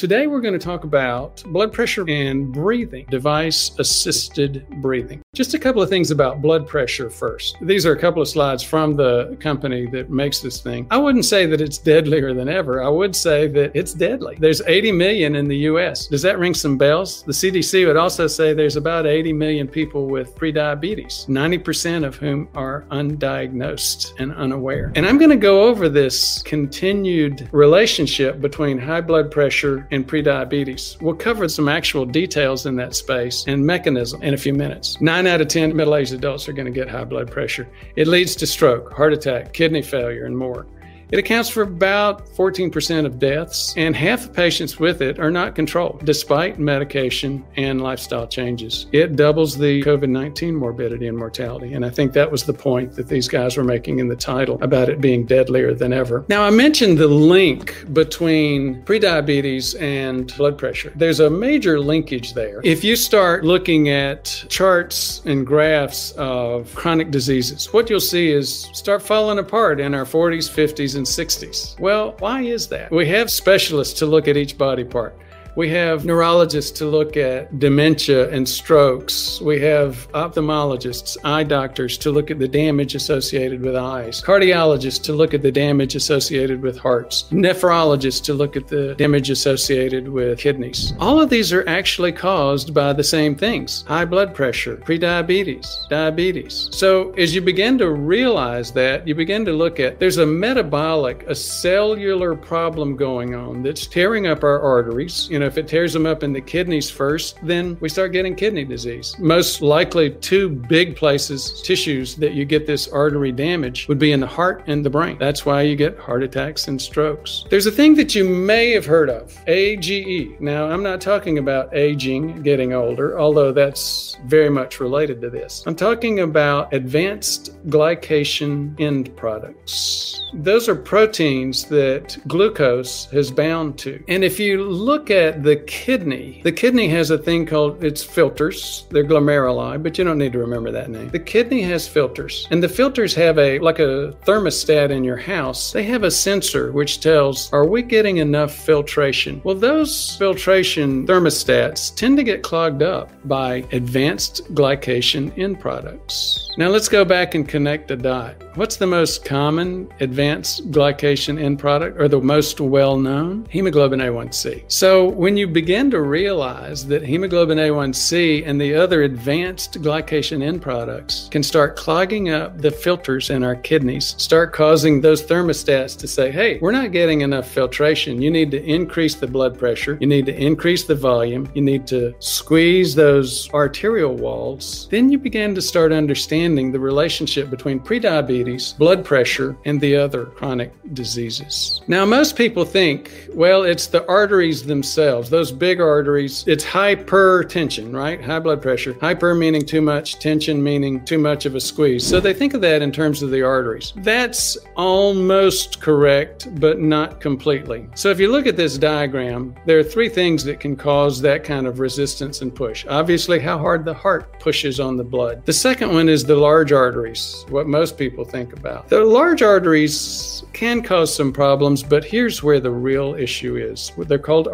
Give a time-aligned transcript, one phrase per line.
[0.00, 5.20] Today, we're going to talk about blood pressure and breathing, device assisted breathing.
[5.34, 7.58] Just a couple of things about blood pressure first.
[7.60, 10.86] These are a couple of slides from the company that makes this thing.
[10.90, 12.82] I wouldn't say that it's deadlier than ever.
[12.82, 14.38] I would say that it's deadly.
[14.40, 16.06] There's 80 million in the US.
[16.06, 17.22] Does that ring some bells?
[17.24, 22.48] The CDC would also say there's about 80 million people with prediabetes, 90% of whom
[22.54, 24.92] are undiagnosed and unaware.
[24.96, 31.00] And I'm going to go over this continued relationship between high blood pressure and prediabetes.
[31.00, 35.00] We'll cover some actual details in that space and mechanism in a few minutes.
[35.00, 37.68] Nine out of 10 middle aged adults are going to get high blood pressure.
[37.96, 40.66] It leads to stroke, heart attack, kidney failure, and more.
[41.12, 45.56] It accounts for about 14% of deaths, and half the patients with it are not
[45.56, 48.86] controlled despite medication and lifestyle changes.
[48.92, 51.72] It doubles the COVID 19 morbidity and mortality.
[51.72, 54.58] And I think that was the point that these guys were making in the title
[54.62, 56.24] about it being deadlier than ever.
[56.28, 60.92] Now, I mentioned the link between prediabetes and blood pressure.
[60.94, 62.60] There's a major linkage there.
[62.62, 68.68] If you start looking at charts and graphs of chronic diseases, what you'll see is
[68.72, 71.80] start falling apart in our 40s, 50s, and 60s.
[71.80, 72.90] Well, why is that?
[72.90, 75.16] We have specialists to look at each body part.
[75.60, 79.42] We have neurologists to look at dementia and strokes.
[79.42, 85.12] We have ophthalmologists, eye doctors to look at the damage associated with eyes, cardiologists to
[85.12, 90.38] look at the damage associated with hearts, nephrologists to look at the damage associated with
[90.38, 90.94] kidneys.
[90.98, 96.70] All of these are actually caused by the same things high blood pressure, prediabetes, diabetes.
[96.72, 101.24] So as you begin to realize that, you begin to look at there's a metabolic,
[101.24, 105.28] a cellular problem going on that's tearing up our arteries.
[105.28, 108.36] You know, if it tears them up in the kidneys first, then we start getting
[108.36, 109.16] kidney disease.
[109.18, 114.20] Most likely, two big places, tissues that you get this artery damage would be in
[114.20, 115.16] the heart and the brain.
[115.18, 117.44] That's why you get heart attacks and strokes.
[117.50, 120.38] There's a thing that you may have heard of AGE.
[120.38, 125.64] Now, I'm not talking about aging, getting older, although that's very much related to this.
[125.66, 130.22] I'm talking about advanced glycation end products.
[130.32, 134.02] Those are proteins that glucose has bound to.
[134.08, 138.86] And if you look at the kidney, the kidney has a thing called its filters.
[138.90, 141.08] They're glomeruli, but you don't need to remember that name.
[141.08, 145.72] The kidney has filters, and the filters have a like a thermostat in your house.
[145.72, 149.40] They have a sensor which tells, are we getting enough filtration?
[149.44, 156.50] Well, those filtration thermostats tend to get clogged up by advanced glycation end products.
[156.56, 158.34] Now let's go back and connect a dot.
[158.56, 163.46] What's the most common advanced glycation end product or the most well known?
[163.50, 164.64] Hemoglobin A1C.
[164.66, 170.62] So when you begin to realize that hemoglobin A1C and the other advanced glycation end
[170.62, 176.08] products can start clogging up the filters in our kidneys, start causing those thermostats to
[176.08, 178.22] say, hey, we're not getting enough filtration.
[178.22, 179.98] You need to increase the blood pressure.
[180.00, 181.50] You need to increase the volume.
[181.54, 184.88] You need to squeeze those arterial walls.
[184.90, 190.24] Then you begin to start understanding the relationship between prediabetes blood pressure, and the other
[190.24, 191.82] chronic diseases.
[191.88, 196.44] Now, most people think, well, it's the arteries themselves, those big arteries.
[196.46, 198.22] It's hypertension, right?
[198.22, 198.96] High blood pressure.
[199.00, 202.06] Hyper meaning too much, tension meaning too much of a squeeze.
[202.06, 203.92] So they think of that in terms of the arteries.
[203.96, 207.88] That's almost correct, but not completely.
[207.94, 211.42] So if you look at this diagram, there are three things that can cause that
[211.42, 212.86] kind of resistance and push.
[212.86, 215.44] Obviously, how hard the heart pushes on the blood.
[215.44, 218.88] The second one is the large arteries, what most people think about.
[218.88, 223.92] The large arteries can cause some problems, but here's where the real issue is.
[223.96, 224.48] They're called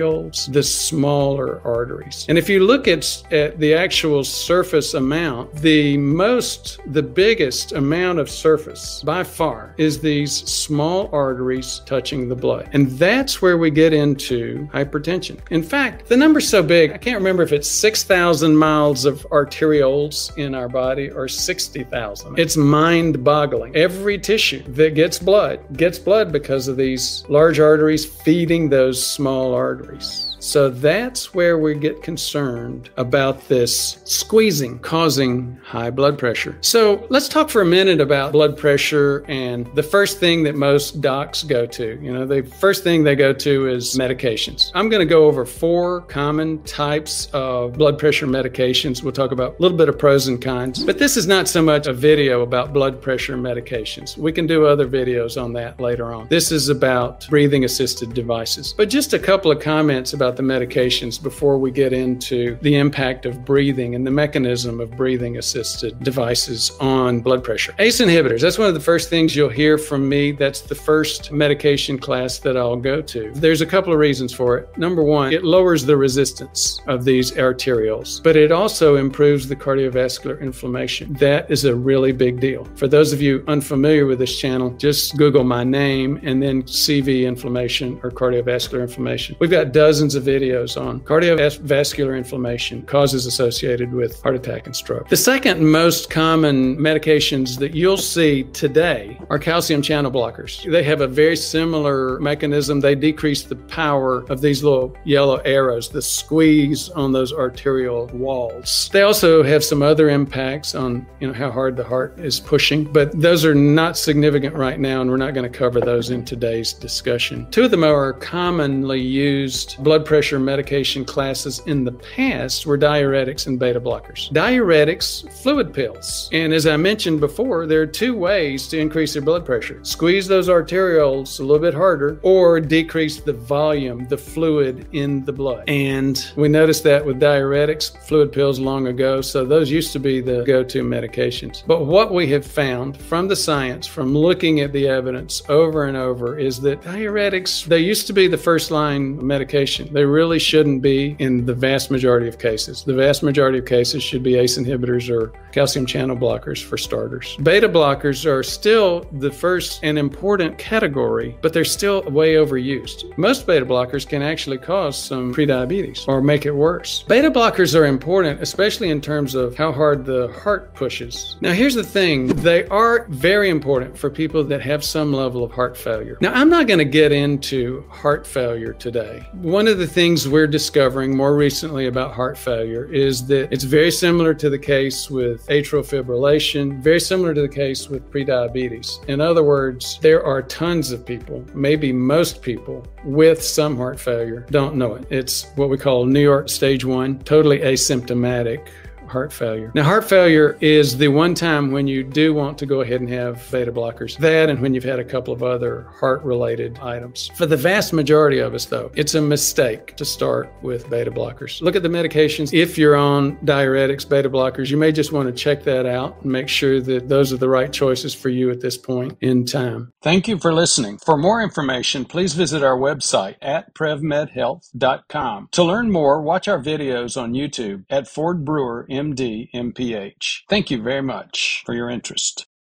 [0.00, 2.26] arterioles, the smaller arteries.
[2.28, 8.18] And if you look at, at the actual surface amount, the most, the biggest amount
[8.18, 12.68] of surface by far is these small arteries touching the blood.
[12.72, 15.38] And that's where we get into hypertension.
[15.50, 20.36] In fact, the number's so big, I can't remember if it's 6,000 miles of arterioles
[20.36, 22.38] in our body or 60,000.
[22.38, 23.74] It's mind boggling.
[23.76, 29.54] Every tissue that gets blood gets blood because of these large arteries feeding those small
[29.54, 30.29] arteries race.
[30.40, 36.56] So that's where we get concerned about this squeezing causing high blood pressure.
[36.62, 41.00] So let's talk for a minute about blood pressure and the first thing that most
[41.00, 41.98] docs go to.
[42.02, 44.70] You know, the first thing they go to is medications.
[44.74, 49.02] I'm going to go over four common types of blood pressure medications.
[49.02, 51.62] We'll talk about a little bit of pros and cons, but this is not so
[51.62, 54.16] much a video about blood pressure medications.
[54.16, 56.28] We can do other videos on that later on.
[56.28, 58.72] This is about breathing assisted devices.
[58.76, 63.26] But just a couple of comments about the medications before we get into the impact
[63.26, 67.74] of breathing and the mechanism of breathing assisted devices on blood pressure.
[67.78, 70.32] ACE inhibitors, that's one of the first things you'll hear from me.
[70.32, 73.32] That's the first medication class that I'll go to.
[73.34, 74.76] There's a couple of reasons for it.
[74.78, 80.40] Number one, it lowers the resistance of these arterioles, but it also improves the cardiovascular
[80.40, 81.12] inflammation.
[81.14, 82.66] That is a really big deal.
[82.76, 87.26] For those of you unfamiliar with this channel, just Google my name and then CV
[87.26, 89.36] inflammation or cardiovascular inflammation.
[89.40, 95.08] We've got dozens of videos on cardiovascular inflammation, causes associated with heart attack and stroke.
[95.08, 100.70] The second most common medications that you'll see today are calcium channel blockers.
[100.70, 102.80] They have a very similar mechanism.
[102.80, 108.90] They decrease the power of these little yellow arrows, the squeeze on those arterial walls.
[108.92, 112.84] They also have some other impacts on you know how hard the heart is pushing,
[112.84, 116.24] but those are not significant right now, and we're not going to cover those in
[116.24, 117.46] today's discussion.
[117.50, 123.46] Two of the more commonly used blood pressure medication classes in the past were diuretics
[123.46, 124.28] and beta blockers.
[124.32, 126.28] Diuretics, fluid pills.
[126.32, 130.26] And as I mentioned before, there are two ways to increase your blood pressure squeeze
[130.26, 135.62] those arterioles a little bit harder, or decrease the volume, the fluid in the blood.
[135.68, 139.20] And we noticed that with diuretics, fluid pills long ago.
[139.20, 141.62] So those used to be the go to medications.
[141.64, 145.96] But what we have found from the science, from looking at the evidence over and
[145.96, 149.92] over, is that diuretics, they used to be the first line medication.
[150.00, 152.84] They really shouldn't be in the vast majority of cases.
[152.84, 157.36] The vast majority of cases should be ACE inhibitors or calcium channel blockers for starters.
[157.42, 163.14] Beta blockers are still the first and important category, but they're still way overused.
[163.18, 167.02] Most beta blockers can actually cause some prediabetes or make it worse.
[167.06, 171.36] Beta blockers are important, especially in terms of how hard the heart pushes.
[171.42, 175.52] Now, here's the thing they are very important for people that have some level of
[175.52, 176.16] heart failure.
[176.22, 179.28] Now, I'm not going to get into heart failure today.
[179.32, 183.90] One of the things we're discovering more recently about heart failure is that it's very
[183.90, 189.02] similar to the case with atrial fibrillation, very similar to the case with prediabetes.
[189.08, 194.44] In other words, there are tons of people, maybe most people, with some heart failure
[194.50, 195.06] don't know it.
[195.08, 198.68] It's what we call New York stage one, totally asymptomatic
[199.10, 199.72] heart failure.
[199.74, 203.10] Now, heart failure is the one time when you do want to go ahead and
[203.10, 204.16] have beta blockers.
[204.18, 207.30] That and when you've had a couple of other heart related items.
[207.36, 211.60] For the vast majority of us, though, it's a mistake to start with beta blockers.
[211.60, 212.52] Look at the medications.
[212.52, 216.30] If you're on diuretics, beta blockers, you may just want to check that out and
[216.30, 219.92] make sure that those are the right choices for you at this point in time.
[220.02, 220.98] Thank you for listening.
[220.98, 225.48] For more information, please visit our website at prevmedhealth.com.
[225.52, 230.42] To learn more, watch our videos on YouTube at Ford Brewer MD MPH.
[230.48, 232.46] Thank you very much for your interest.